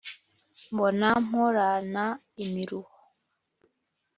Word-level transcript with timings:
mbona 0.73 1.07
mporana 1.27 2.05
imiruho 2.43 2.93